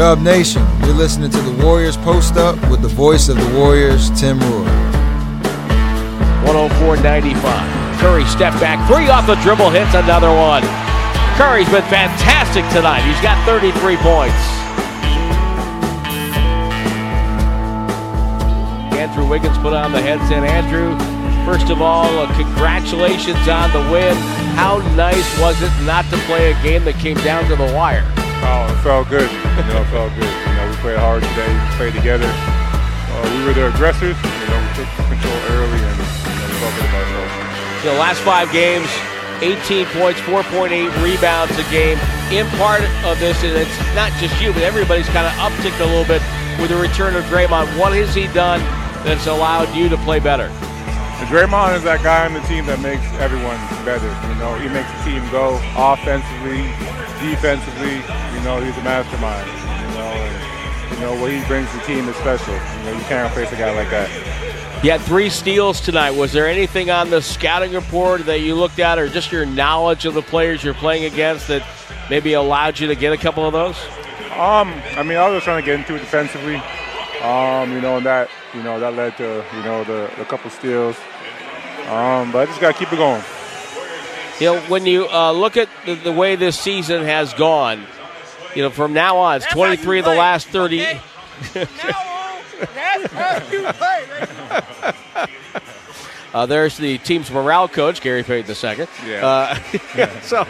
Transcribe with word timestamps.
Dub 0.00 0.22
Nation, 0.22 0.66
you're 0.80 0.94
listening 0.94 1.30
to 1.30 1.40
the 1.42 1.62
Warriors 1.62 1.94
Post 1.98 2.38
Up 2.38 2.56
with 2.70 2.80
the 2.80 2.88
voice 2.88 3.28
of 3.28 3.36
the 3.36 3.58
Warriors, 3.58 4.08
Tim 4.18 4.40
Roye. 4.40 4.64
104.95. 6.48 8.00
Curry 8.00 8.24
step 8.24 8.54
back, 8.64 8.80
three 8.88 9.10
off 9.10 9.26
the 9.26 9.34
dribble, 9.44 9.68
hits 9.68 9.92
another 9.92 10.32
one. 10.32 10.62
Curry's 11.36 11.68
been 11.68 11.84
fantastic 11.92 12.64
tonight. 12.72 13.02
He's 13.02 13.20
got 13.20 13.44
33 13.44 13.98
points. 13.98 14.40
Andrew 18.96 19.28
Wiggins 19.28 19.58
put 19.58 19.74
on 19.74 19.92
the 19.92 20.00
headset. 20.00 20.44
Andrew, 20.44 20.96
first 21.44 21.70
of 21.70 21.82
all, 21.82 22.08
uh, 22.20 22.34
congratulations 22.38 23.46
on 23.46 23.70
the 23.74 23.92
win. 23.92 24.16
How 24.56 24.78
nice 24.96 25.28
was 25.38 25.60
it 25.60 25.84
not 25.84 26.08
to 26.08 26.16
play 26.24 26.52
a 26.52 26.62
game 26.62 26.86
that 26.86 26.94
came 26.94 27.18
down 27.18 27.44
to 27.50 27.56
the 27.56 27.70
wire? 27.74 28.10
Oh, 28.42 28.66
it 28.70 28.80
felt 28.82 29.08
good. 29.08 29.28
You 29.30 29.64
know, 29.68 29.82
it 29.82 29.90
felt 29.92 30.12
good. 30.16 30.28
You 30.28 30.52
know, 30.56 30.64
we 30.70 30.76
played 30.80 30.98
hard 30.98 31.22
today. 31.22 31.50
We 31.50 31.68
played 31.76 31.94
together. 31.94 32.28
Uh, 32.28 33.24
we 33.36 33.44
were 33.44 33.54
the 33.54 33.68
aggressors. 33.68 34.16
You 34.16 34.46
know, 34.48 34.58
we 34.60 34.70
took 34.80 34.88
control 35.08 35.38
early 35.52 35.80
and 35.80 35.96
you 36.00 36.36
know, 36.36 36.46
we 36.48 36.56
felt 36.60 36.72
good 36.78 36.88
about 36.88 37.04
ourselves. 37.04 37.84
The 37.84 37.96
last 37.96 38.20
five 38.20 38.52
games, 38.52 38.88
18 39.40 39.86
points, 39.96 40.20
4.8 40.28 40.88
rebounds 41.04 41.56
a 41.56 41.66
game. 41.70 41.98
In 42.30 42.46
part 42.62 42.84
of 43.04 43.18
this, 43.18 43.42
and 43.42 43.56
it's 43.56 43.78
not 43.96 44.12
just 44.22 44.36
you, 44.40 44.52
but 44.52 44.62
everybody's 44.62 45.08
kind 45.10 45.26
of 45.26 45.34
upticked 45.42 45.80
a 45.80 45.88
little 45.88 46.06
bit 46.06 46.22
with 46.60 46.70
the 46.70 46.76
return 46.76 47.16
of 47.16 47.24
Draymond. 47.24 47.66
What 47.76 47.92
has 47.92 48.14
he 48.14 48.28
done 48.28 48.60
that's 49.02 49.26
allowed 49.26 49.74
you 49.74 49.88
to 49.88 49.96
play 50.04 50.20
better? 50.20 50.46
And 50.46 51.28
Draymond 51.28 51.76
is 51.76 51.82
that 51.84 52.00
guy 52.02 52.24
on 52.24 52.32
the 52.32 52.40
team 52.48 52.64
that 52.64 52.80
makes 52.80 53.04
everyone 53.20 53.60
better. 53.84 54.08
You 54.30 54.36
know, 54.40 54.56
he 54.56 54.72
makes 54.72 54.88
the 54.88 55.00
team 55.04 55.20
go 55.28 55.60
offensively, 55.76 56.64
defensively. 57.20 58.00
You 58.40 58.46
know, 58.46 58.60
he's 58.62 58.76
a 58.78 58.82
mastermind. 58.82 59.46
You 59.46 59.98
know, 59.98 60.10
and 60.16 60.94
you 60.94 61.00
know 61.00 61.20
what 61.20 61.30
he 61.30 61.44
brings 61.46 61.70
to 61.72 61.76
the 61.76 61.82
team 61.84 62.08
is 62.08 62.16
special. 62.16 62.54
You 62.54 62.84
know, 62.84 62.92
you 62.98 63.04
can't 63.04 63.30
replace 63.30 63.52
a 63.52 63.56
guy 63.56 63.74
like 63.76 63.90
that. 63.90 64.82
You 64.82 64.90
had 64.90 65.02
three 65.02 65.28
steals 65.28 65.78
tonight. 65.78 66.12
Was 66.12 66.32
there 66.32 66.48
anything 66.48 66.90
on 66.90 67.10
the 67.10 67.20
scouting 67.20 67.74
report 67.74 68.24
that 68.24 68.40
you 68.40 68.54
looked 68.54 68.78
at, 68.78 68.98
or 68.98 69.10
just 69.10 69.30
your 69.30 69.44
knowledge 69.44 70.06
of 70.06 70.14
the 70.14 70.22
players 70.22 70.64
you're 70.64 70.72
playing 70.72 71.04
against 71.04 71.48
that 71.48 71.66
maybe 72.08 72.32
allowed 72.32 72.80
you 72.80 72.86
to 72.86 72.94
get 72.94 73.12
a 73.12 73.18
couple 73.18 73.44
of 73.44 73.52
those? 73.52 73.76
Um, 74.32 74.72
I 74.96 75.02
mean, 75.02 75.18
I 75.18 75.28
was 75.28 75.42
trying 75.42 75.60
to 75.60 75.66
get 75.66 75.78
into 75.78 75.96
it 75.96 75.98
defensively. 75.98 76.56
Um, 77.20 77.72
you 77.72 77.82
know, 77.82 77.98
and 77.98 78.06
that 78.06 78.30
you 78.54 78.62
know 78.62 78.80
that 78.80 78.94
led 78.94 79.18
to 79.18 79.44
you 79.54 79.62
know 79.64 79.84
the, 79.84 80.10
the 80.16 80.24
couple 80.24 80.48
steals. 80.48 80.96
Um, 81.88 82.32
but 82.32 82.38
I 82.38 82.46
just 82.46 82.58
got 82.62 82.72
to 82.72 82.78
keep 82.78 82.90
it 82.90 82.96
going. 82.96 83.22
You 84.40 84.46
know, 84.46 84.60
when 84.68 84.86
you 84.86 85.06
uh, 85.10 85.32
look 85.32 85.58
at 85.58 85.68
the, 85.84 85.94
the, 85.96 86.12
way 86.12 86.36
this 86.36 86.58
season 86.58 87.04
has 87.04 87.34
gone, 87.34 87.84
you 88.54 88.62
know, 88.62 88.70
from 88.70 88.92
now 88.92 89.18
on, 89.18 89.36
it's 89.36 89.46
23 89.46 90.00
of 90.00 90.04
the 90.04 90.14
last 90.14 90.48
30. 90.48 90.82
uh, 96.34 96.46
there's 96.46 96.76
the 96.76 96.98
team's 96.98 97.30
morale 97.30 97.68
coach, 97.68 98.00
Gary 98.00 98.22
Payton 98.22 98.50
II. 98.50 98.86
Yeah. 99.06 99.26
Uh, 99.26 99.58
yeah. 99.96 100.20
so, 100.20 100.46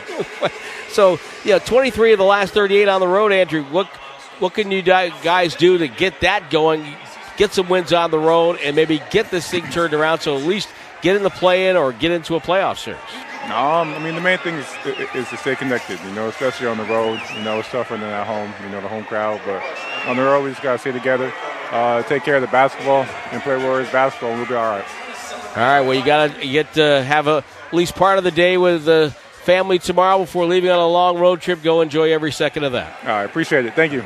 so 0.88 1.20
yeah, 1.44 1.58
23 1.58 2.12
of 2.12 2.18
the 2.18 2.24
last 2.24 2.54
38 2.54 2.88
on 2.88 3.00
the 3.00 3.08
road, 3.08 3.32
Andrew. 3.32 3.62
What 3.64 3.88
what 4.40 4.54
can 4.54 4.70
you 4.70 4.80
guys 4.80 5.54
do 5.54 5.78
to 5.78 5.86
get 5.86 6.20
that 6.20 6.50
going? 6.50 6.96
Get 7.36 7.52
some 7.52 7.68
wins 7.68 7.92
on 7.92 8.10
the 8.10 8.18
road 8.18 8.58
and 8.62 8.74
maybe 8.74 9.02
get 9.10 9.30
this 9.30 9.50
thing 9.50 9.68
turned 9.68 9.94
around 9.94 10.20
so 10.20 10.36
at 10.36 10.42
least 10.42 10.68
get 11.02 11.16
in 11.16 11.22
the 11.22 11.30
play 11.30 11.68
in 11.68 11.76
or 11.76 11.92
get 11.92 12.10
into 12.10 12.36
a 12.36 12.40
playoff 12.40 12.78
series? 12.78 13.00
Um, 13.44 13.94
I 13.94 13.98
mean, 13.98 14.14
the 14.14 14.20
main 14.20 14.38
thing 14.38 14.56
is, 14.56 14.66
is 15.14 15.28
to 15.30 15.36
stay 15.36 15.56
connected, 15.56 15.98
you 16.04 16.12
know, 16.12 16.28
especially 16.28 16.66
on 16.66 16.76
the 16.76 16.84
road. 16.84 17.20
You 17.34 17.42
know, 17.42 17.58
it's 17.58 17.68
tougher 17.70 17.96
than 17.96 18.08
at 18.08 18.26
home, 18.26 18.52
you 18.62 18.68
know, 18.70 18.80
the 18.80 18.88
home 18.88 19.04
crowd. 19.04 19.40
But 19.44 19.62
on 20.06 20.16
the 20.16 20.22
road, 20.22 20.44
we 20.44 20.50
just 20.50 20.62
got 20.62 20.72
to 20.72 20.78
stay 20.78 20.92
together, 20.92 21.32
uh, 21.72 22.02
take 22.04 22.22
care 22.22 22.36
of 22.36 22.42
the 22.42 22.48
basketball, 22.48 23.04
and 23.32 23.42
play 23.42 23.56
Warriors 23.56 23.90
basketball, 23.90 24.30
and 24.30 24.40
we'll 24.40 24.48
be 24.48 24.54
all 24.54 24.70
right. 24.70 24.84
All 25.56 25.62
right, 25.62 25.80
well, 25.80 25.94
you 25.94 26.04
got 26.04 26.34
to 26.34 26.46
get 26.46 26.74
to 26.74 27.02
have 27.02 27.26
a, 27.26 27.42
at 27.66 27.74
least 27.74 27.96
part 27.96 28.18
of 28.18 28.24
the 28.24 28.30
day 28.30 28.56
with 28.56 28.84
the 28.84 29.12
family 29.42 29.78
tomorrow 29.80 30.18
before 30.18 30.44
leaving 30.46 30.70
on 30.70 30.78
a 30.78 30.86
long 30.86 31.18
road 31.18 31.40
trip. 31.40 31.62
Go 31.62 31.80
enjoy 31.80 32.12
every 32.12 32.30
second 32.30 32.64
of 32.64 32.72
that. 32.72 32.96
All 33.02 33.08
right, 33.08 33.24
appreciate 33.24 33.64
it. 33.64 33.74
Thank 33.74 33.92
you. 33.92 34.04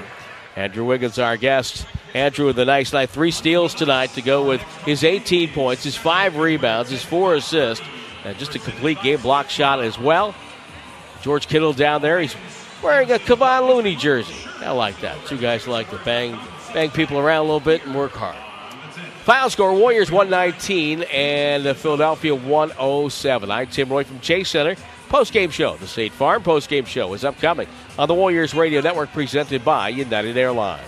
Andrew 0.56 0.84
Wiggins, 0.84 1.18
our 1.18 1.36
guest. 1.36 1.86
Andrew 2.14 2.46
with 2.46 2.58
a 2.60 2.64
nice 2.64 2.92
night. 2.92 3.10
Three 3.10 3.32
steals 3.32 3.74
tonight 3.74 4.10
to 4.14 4.22
go 4.22 4.46
with 4.46 4.62
his 4.86 5.02
18 5.02 5.52
points, 5.52 5.82
his 5.82 5.96
five 5.96 6.36
rebounds, 6.36 6.90
his 6.90 7.04
four 7.04 7.34
assists, 7.34 7.84
and 8.24 8.36
just 8.38 8.54
a 8.54 8.58
complete 8.58 9.00
game 9.02 9.20
block 9.20 9.50
shot 9.50 9.82
as 9.82 9.98
well. 9.98 10.34
George 11.22 11.48
Kittle 11.48 11.72
down 11.72 12.02
there. 12.02 12.20
He's 12.20 12.34
wearing 12.82 13.10
a 13.10 13.18
Kevon 13.18 13.68
Looney 13.68 13.96
jersey. 13.96 14.34
I 14.60 14.70
like 14.72 15.00
that. 15.00 15.16
Two 15.26 15.38
guys 15.38 15.66
like 15.66 15.90
to 15.90 15.98
bang, 16.04 16.38
bang 16.72 16.90
people 16.90 17.18
around 17.18 17.40
a 17.40 17.42
little 17.44 17.60
bit 17.60 17.84
and 17.86 17.94
work 17.94 18.12
hard. 18.12 18.36
Final 19.24 19.48
score 19.48 19.72
Warriors 19.74 20.10
119 20.10 21.04
and 21.04 21.74
Philadelphia 21.78 22.34
107. 22.34 23.50
I'm 23.50 23.66
Tim 23.68 23.88
Roye 23.88 24.04
from 24.04 24.20
Chase 24.20 24.50
Center. 24.50 24.76
Post 25.08 25.32
game 25.32 25.48
show. 25.48 25.76
The 25.76 25.86
State 25.86 26.12
Farm 26.12 26.42
post 26.42 26.68
game 26.68 26.84
show 26.84 27.14
is 27.14 27.24
upcoming 27.24 27.68
on 27.98 28.08
the 28.08 28.14
Warriors 28.14 28.52
Radio 28.52 28.82
Network 28.82 29.12
presented 29.12 29.64
by 29.64 29.88
United 29.88 30.36
Airlines. 30.36 30.82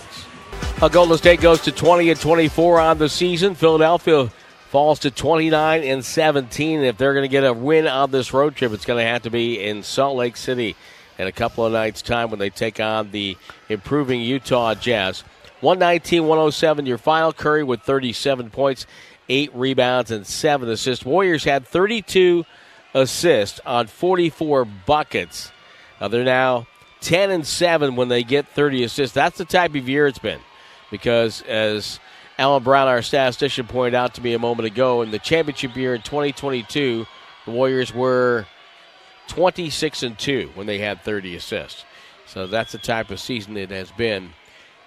A 0.83 0.89
Golden 0.89 1.17
State 1.17 1.41
goes 1.41 1.61
to 1.61 1.71
20 1.71 2.11
and 2.11 2.19
24 2.19 2.79
on 2.79 2.97
the 2.99 3.09
season. 3.09 3.55
Philadelphia 3.55 4.29
falls 4.69 4.99
to 4.99 5.11
29 5.11 5.83
and 5.83 6.03
17. 6.03 6.83
If 6.83 6.97
they're 6.97 7.13
going 7.13 7.23
to 7.23 7.31
get 7.31 7.43
a 7.43 7.53
win 7.53 7.87
on 7.87 8.11
this 8.11 8.33
road 8.33 8.55
trip, 8.55 8.71
it's 8.73 8.85
going 8.85 9.03
to 9.03 9.09
have 9.09 9.23
to 9.23 9.29
be 9.29 9.61
in 9.61 9.83
Salt 9.83 10.17
Lake 10.17 10.37
City 10.37 10.75
in 11.17 11.27
a 11.27 11.31
couple 11.31 11.65
of 11.65 11.73
nights' 11.73 12.01
time 12.01 12.29
when 12.29 12.39
they 12.39 12.49
take 12.49 12.79
on 12.79 13.11
the 13.11 13.37
improving 13.69 14.21
Utah 14.21 14.75
Jazz. 14.75 15.21
119 15.61 16.27
107, 16.27 16.85
your 16.85 16.97
final. 16.97 17.33
Curry 17.33 17.63
with 17.63 17.81
37 17.81 18.51
points, 18.51 18.85
8 19.29 19.55
rebounds, 19.55 20.11
and 20.11 20.27
7 20.27 20.69
assists. 20.69 21.03
Warriors 21.03 21.43
had 21.43 21.65
32 21.65 22.45
assists 22.93 23.59
on 23.65 23.87
44 23.87 24.65
buckets. 24.65 25.51
Uh, 25.99 26.07
they're 26.07 26.23
now 26.23 26.67
10 27.01 27.31
and 27.31 27.47
7 27.47 27.95
when 27.95 28.09
they 28.09 28.23
get 28.23 28.47
30 28.49 28.83
assists. 28.83 29.15
That's 29.15 29.37
the 29.37 29.45
type 29.45 29.75
of 29.75 29.89
year 29.89 30.07
it's 30.07 30.19
been 30.19 30.39
because 30.91 31.41
as 31.43 31.99
Alan 32.37 32.63
Brown, 32.63 32.87
our 32.87 33.01
statistician, 33.01 33.65
pointed 33.65 33.95
out 33.95 34.13
to 34.15 34.21
me 34.21 34.33
a 34.33 34.39
moment 34.39 34.67
ago, 34.67 35.01
in 35.01 35.11
the 35.11 35.19
championship 35.19 35.75
year 35.75 35.95
in 35.95 36.01
2022, 36.01 37.07
the 37.45 37.51
Warriors 37.51 37.93
were 37.93 38.45
26 39.27 40.03
and 40.03 40.19
2 40.19 40.51
when 40.53 40.67
they 40.67 40.77
had 40.77 41.01
30 41.01 41.35
assists. 41.35 41.83
So 42.27 42.45
that's 42.45 42.73
the 42.73 42.77
type 42.77 43.09
of 43.09 43.19
season 43.19 43.57
it 43.57 43.71
has 43.71 43.89
been 43.91 44.33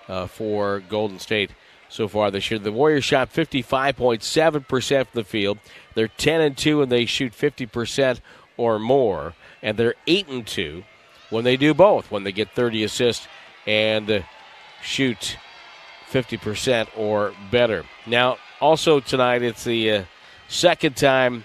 uh, 0.08 0.26
for 0.26 0.80
Golden 0.88 1.18
State 1.18 1.50
so 1.88 2.06
far 2.06 2.30
this 2.30 2.50
year. 2.50 2.60
The 2.60 2.70
Warriors 2.70 3.04
shot 3.04 3.32
55.7% 3.32 4.96
from 4.96 5.06
the 5.12 5.24
field. 5.24 5.58
They're 5.94 6.08
10 6.08 6.40
and 6.40 6.56
2 6.56 6.82
and 6.82 6.92
they 6.92 7.04
shoot 7.04 7.32
50% 7.32 8.20
or 8.56 8.78
more, 8.78 9.34
and 9.62 9.76
they're 9.76 9.94
8 10.06 10.28
and 10.28 10.46
2 10.46 10.84
when 11.30 11.44
they 11.44 11.56
do 11.56 11.74
both, 11.74 12.10
when 12.10 12.24
they 12.24 12.32
get 12.32 12.50
30 12.54 12.84
assists 12.84 13.26
and 13.66 14.10
uh, 14.10 14.20
shoot 14.82 15.36
50% 16.10 16.88
or 16.96 17.32
better. 17.50 17.84
Now, 18.06 18.38
also 18.60 19.00
tonight, 19.00 19.42
it's 19.42 19.64
the 19.64 19.90
uh, 19.90 20.04
second 20.48 20.96
time, 20.96 21.44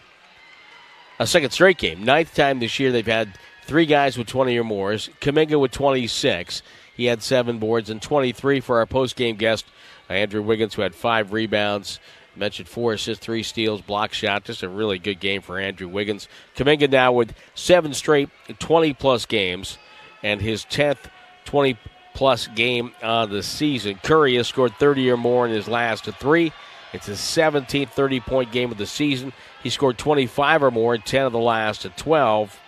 a 1.19 1.27
second 1.27 1.51
straight 1.51 1.77
game, 1.77 2.03
ninth 2.03 2.33
time 2.35 2.59
this 2.59 2.79
year 2.79 2.91
they've 2.91 3.05
had 3.05 3.37
three 3.65 3.85
guys 3.85 4.17
with 4.17 4.27
20 4.27 4.57
or 4.57 4.63
more. 4.63 4.91
Kuminga 4.91 5.59
with 5.59 5.71
26. 5.71 6.61
He 6.95 7.05
had 7.05 7.21
seven 7.21 7.59
boards 7.59 7.89
and 7.89 8.01
23 8.01 8.61
for 8.61 8.79
our 8.79 8.85
post-game 8.85 9.35
guest, 9.35 9.65
Andrew 10.09 10.41
Wiggins, 10.41 10.73
who 10.73 10.81
had 10.81 10.95
five 10.95 11.33
rebounds. 11.33 11.99
Mentioned 12.37 12.67
four 12.67 12.93
assists, 12.93 13.23
three 13.23 13.43
steals, 13.43 13.81
block 13.81 14.11
shot. 14.11 14.43
Just 14.43 14.61
a 14.61 14.67
really 14.67 14.99
good 14.99 15.21
game 15.21 15.41
for 15.41 15.57
Andrew 15.57 15.87
Wiggins. 15.87 16.27
Kuminga 16.55 16.89
now 16.89 17.13
with 17.13 17.33
seven 17.53 17.93
straight 17.93 18.29
20 18.59 18.93
plus 18.93 19.25
games 19.25 19.77
and 20.21 20.41
his 20.41 20.65
10th 20.65 21.09
20 21.45 21.77
plus 22.15 22.47
game 22.47 22.93
on 23.03 23.29
the 23.29 23.43
season. 23.43 23.99
Curry 24.01 24.35
has 24.35 24.47
scored 24.47 24.73
30 24.79 25.11
or 25.11 25.17
more 25.17 25.45
in 25.45 25.53
his 25.53 25.67
last 25.67 26.05
three. 26.05 26.51
It's 26.93 27.05
his 27.07 27.19
17th 27.19 27.89
30 27.89 28.19
point 28.21 28.51
game 28.51 28.71
of 28.71 28.77
the 28.77 28.85
season. 28.85 29.33
He 29.61 29.69
scored 29.69 29.97
25 29.97 30.63
or 30.63 30.71
more 30.71 30.95
in 30.95 31.01
10 31.01 31.25
of 31.25 31.33
the 31.33 31.39
last 31.39 31.85
12. 31.95 32.59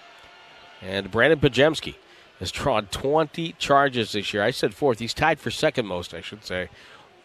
And 0.82 1.12
Brandin 1.12 1.38
Podziemski 1.38 1.96
has 2.40 2.52
drawn 2.52 2.88
20 2.88 3.54
charges 3.54 4.12
this 4.12 4.34
year. 4.34 4.44
I 4.44 4.52
said 4.52 4.76
fourth. 4.76 5.00
He's 5.00 5.14
tied 5.14 5.40
for 5.40 5.50
second 5.50 5.88
most, 5.88 6.14
I 6.14 6.22
should 6.22 6.44
say, 6.44 6.70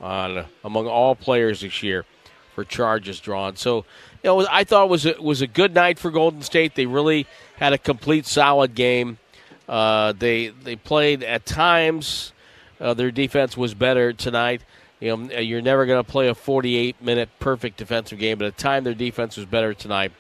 on 0.01 0.47
among 0.65 0.87
all 0.87 1.15
players 1.15 1.61
this 1.61 1.83
year 1.83 2.05
for 2.55 2.65
charges 2.65 3.19
drawn. 3.19 3.57
So, 3.57 3.85
you 4.23 4.31
know, 4.31 4.47
I 4.51 4.65
thought 4.65 4.85
it 4.85 4.91
was 4.91 5.07
a, 5.07 5.15
was 5.21 5.43
a 5.43 5.47
good 5.47 5.75
night 5.75 5.99
for 5.99 6.11
Golden 6.11 6.43
State. 6.43 6.77
They 6.77 6.87
really 6.87 7.27
had 7.57 7.73
a 7.73 7.79
complete, 7.79 8.27
solid 8.27 8.75
game. 8.75 9.19
Uh, 9.69 10.13
they 10.13 10.49
they 10.49 10.77
played 10.77 11.23
at 11.23 11.47
times. 11.47 12.33
Uh, 12.81 12.95
their 12.95 13.11
defense 13.11 13.57
was 13.57 13.75
better 13.75 14.13
tonight. 14.13 14.63
You 15.01 15.17
know, 15.17 15.39
you're 15.39 15.63
never 15.63 15.87
going 15.87 16.03
to 16.03 16.09
play 16.09 16.29
a 16.29 16.35
48 16.35 17.03
minute 17.03 17.29
perfect 17.41 17.77
defensive 17.77 18.19
game, 18.19 18.39
but 18.39 18.47
at 18.47 18.57
time 18.57 18.85
their 18.85 18.95
defense 18.95 19.37
was 19.37 19.47
better 19.47 19.75
tonight. 19.75 20.13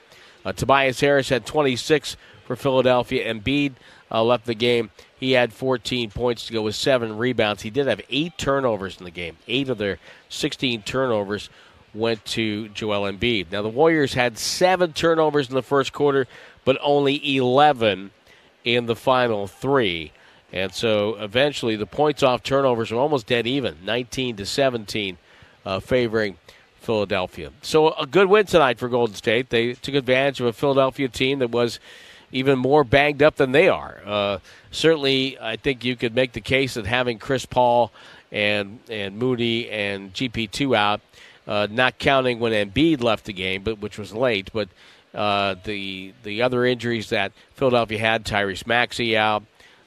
Uh, 0.44 0.52
Tobias 0.52 1.00
Harris 1.00 1.28
had 1.28 1.46
26 1.46 2.16
for 2.46 2.56
Philadelphia. 2.56 3.32
Embiid 3.32 3.74
uh, 4.10 4.22
left 4.22 4.46
the 4.46 4.54
game. 4.54 4.90
He 5.18 5.32
had 5.32 5.52
14 5.52 6.10
points 6.10 6.46
to 6.46 6.52
go 6.52 6.62
with 6.62 6.74
seven 6.74 7.16
rebounds. 7.16 7.62
He 7.62 7.70
did 7.70 7.86
have 7.86 8.00
eight 8.10 8.36
turnovers 8.38 8.98
in 8.98 9.04
the 9.04 9.10
game. 9.10 9.36
Eight 9.46 9.68
of 9.68 9.78
their 9.78 9.98
16 10.28 10.82
turnovers 10.82 11.48
went 11.94 12.24
to 12.24 12.68
Joel 12.70 13.10
Embiid. 13.10 13.52
Now, 13.52 13.62
the 13.62 13.68
Warriors 13.68 14.14
had 14.14 14.38
seven 14.38 14.92
turnovers 14.92 15.48
in 15.48 15.54
the 15.54 15.62
first 15.62 15.92
quarter, 15.92 16.26
but 16.64 16.78
only 16.82 17.36
11 17.36 18.10
in 18.64 18.86
the 18.86 18.96
final 18.96 19.46
three. 19.46 20.12
And 20.52 20.72
so 20.72 21.16
eventually 21.16 21.76
the 21.76 21.86
points 21.86 22.22
off 22.22 22.42
turnovers 22.42 22.90
were 22.90 22.98
almost 22.98 23.26
dead 23.26 23.46
even 23.46 23.76
19 23.84 24.36
to 24.36 24.46
17, 24.46 25.16
uh, 25.64 25.80
favoring 25.80 26.36
Philadelphia. 26.82 27.52
So 27.62 27.92
a 27.94 28.06
good 28.06 28.28
win 28.28 28.46
tonight 28.46 28.78
for 28.78 28.88
Golden 28.88 29.14
State. 29.14 29.50
They 29.50 29.72
took 29.74 29.94
advantage 29.94 30.40
of 30.40 30.46
a 30.46 30.52
Philadelphia 30.52 31.08
team 31.08 31.38
that 31.38 31.50
was 31.50 31.80
even 32.32 32.58
more 32.58 32.84
banged 32.84 33.22
up 33.22 33.36
than 33.36 33.52
they 33.52 33.68
are. 33.68 34.00
Uh, 34.04 34.38
certainly, 34.70 35.38
I 35.40 35.56
think 35.56 35.84
you 35.84 35.96
could 35.96 36.14
make 36.14 36.32
the 36.32 36.40
case 36.40 36.74
that 36.74 36.86
having 36.86 37.18
Chris 37.18 37.46
Paul 37.46 37.92
and 38.30 38.78
and 38.88 39.18
Moody 39.18 39.70
and 39.70 40.12
GP2 40.12 40.74
out, 40.74 41.00
uh, 41.46 41.66
not 41.70 41.98
counting 41.98 42.38
when 42.38 42.52
Embiid 42.52 43.02
left 43.02 43.24
the 43.24 43.32
game, 43.32 43.62
but 43.62 43.80
which 43.80 43.98
was 43.98 44.12
late, 44.12 44.50
but 44.52 44.68
uh, 45.14 45.56
the 45.64 46.14
the 46.22 46.42
other 46.42 46.64
injuries 46.64 47.10
that 47.10 47.32
Philadelphia 47.54 47.98
had, 47.98 48.24
Tyrese 48.24 48.66
Maxey 48.66 49.16
out, 49.16 49.44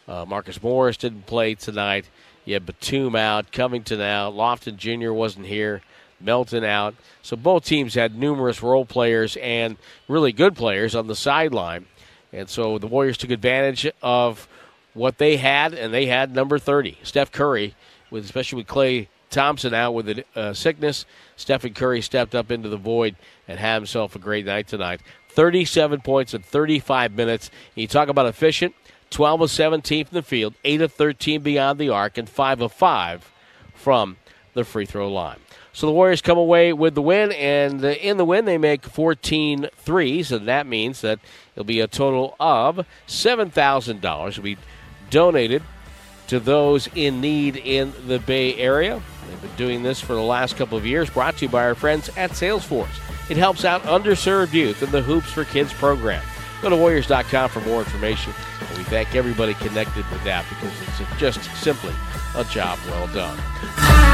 uh, 0.07 0.25
Marcus 0.25 0.61
Morris 0.61 0.97
didn't 0.97 1.25
play 1.25 1.55
tonight. 1.55 2.09
You 2.43 2.53
had 2.53 2.65
Batum 2.65 3.15
out, 3.15 3.51
Covington 3.51 4.01
out, 4.01 4.33
Lofton 4.33 4.77
Jr. 4.77 5.11
wasn't 5.11 5.47
here. 5.47 5.81
Melton 6.19 6.63
out. 6.63 6.95
So 7.21 7.35
both 7.35 7.65
teams 7.65 7.93
had 7.93 8.17
numerous 8.17 8.63
role 8.63 8.85
players 8.85 9.37
and 9.37 9.77
really 10.07 10.31
good 10.31 10.55
players 10.55 10.95
on 10.95 11.07
the 11.07 11.15
sideline. 11.15 11.85
And 12.31 12.49
so 12.49 12.77
the 12.77 12.87
Warriors 12.87 13.17
took 13.17 13.31
advantage 13.31 13.89
of 14.01 14.47
what 14.93 15.17
they 15.17 15.37
had, 15.37 15.73
and 15.73 15.93
they 15.93 16.05
had 16.05 16.33
number 16.33 16.57
30, 16.57 16.99
Steph 17.03 17.31
Curry, 17.31 17.75
with 18.09 18.23
especially 18.23 18.57
with 18.57 18.67
Klay 18.67 19.07
Thompson 19.35 19.73
out 19.73 19.93
with 19.93 20.09
a 20.09 20.23
uh, 20.33 20.53
sickness. 20.53 21.05
Stephen 21.35 21.73
Curry 21.73 22.01
stepped 22.01 22.33
up 22.33 22.49
into 22.49 22.69
the 22.69 22.77
void 22.77 23.17
and 23.47 23.59
had 23.59 23.75
himself 23.75 24.15
a 24.15 24.19
great 24.19 24.45
night 24.45 24.67
tonight. 24.67 25.01
37 25.29 25.99
points 25.99 26.33
in 26.33 26.41
35 26.41 27.11
minutes. 27.11 27.51
You 27.75 27.85
talk 27.85 28.07
about 28.07 28.27
efficient. 28.27 28.73
12 29.11 29.41
of 29.41 29.51
17 29.51 30.05
from 30.05 30.15
the 30.15 30.23
field, 30.23 30.55
8 30.63 30.81
of 30.81 30.93
13 30.93 31.41
beyond 31.41 31.79
the 31.79 31.89
arc, 31.89 32.17
and 32.17 32.27
5 32.27 32.61
of 32.61 32.71
5 32.71 33.31
from 33.73 34.17
the 34.53 34.63
free 34.63 34.85
throw 34.85 35.11
line. 35.11 35.37
So 35.73 35.85
the 35.85 35.93
Warriors 35.93 36.21
come 36.21 36.37
away 36.37 36.73
with 36.73 36.95
the 36.95 37.01
win, 37.01 37.31
and 37.33 37.83
in 37.83 38.17
the 38.17 38.25
win, 38.25 38.45
they 38.45 38.57
make 38.57 38.83
14 38.83 39.67
threes, 39.77 40.31
and 40.31 40.47
that 40.47 40.65
means 40.65 41.01
that 41.01 41.19
it'll 41.53 41.65
be 41.65 41.81
a 41.81 41.87
total 41.87 42.35
of 42.39 42.85
$7,000 43.07 44.37
will 44.37 44.43
be 44.43 44.57
donated 45.09 45.61
to 46.27 46.39
those 46.39 46.89
in 46.95 47.21
need 47.21 47.57
in 47.57 47.93
the 48.07 48.19
Bay 48.19 48.55
Area. 48.57 49.01
They've 49.27 49.41
been 49.41 49.55
doing 49.55 49.83
this 49.83 49.99
for 49.99 50.13
the 50.13 50.21
last 50.21 50.57
couple 50.57 50.77
of 50.77 50.85
years, 50.85 51.09
brought 51.09 51.37
to 51.37 51.45
you 51.45 51.49
by 51.49 51.63
our 51.63 51.75
friends 51.75 52.09
at 52.17 52.31
Salesforce. 52.31 52.99
It 53.29 53.37
helps 53.37 53.65
out 53.65 53.81
underserved 53.83 54.53
youth 54.53 54.83
in 54.83 54.91
the 54.91 55.01
Hoops 55.01 55.31
for 55.31 55.45
Kids 55.45 55.73
program. 55.73 56.23
Go 56.61 56.69
to 56.69 56.75
Warriors.com 56.75 57.49
for 57.49 57.61
more 57.61 57.79
information. 57.79 58.33
And 58.69 58.77
we 58.77 58.83
thank 58.85 59.15
everybody 59.15 59.53
connected 59.55 60.09
with 60.09 60.23
that 60.23 60.45
because 60.49 60.71
it's 60.99 61.19
just 61.19 61.43
simply 61.61 61.93
a 62.35 62.43
job 62.45 62.79
well 62.87 63.07
done. 63.07 64.04